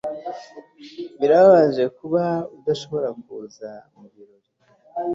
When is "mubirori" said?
3.93-4.49